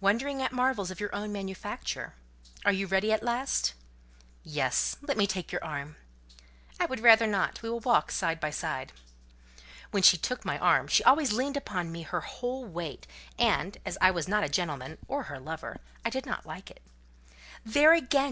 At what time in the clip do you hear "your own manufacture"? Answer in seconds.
1.00-2.14